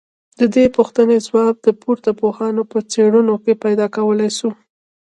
ددې 0.39 0.65
پوښتني 0.77 1.17
ځواب 1.27 1.55
د 1.59 1.67
پورته 1.81 2.09
پوهانو 2.19 2.61
په 2.71 2.77
څېړنو 2.91 3.35
کي 3.43 3.53
پيدا 3.63 3.85
کولای 3.95 4.29
سو 4.37 4.49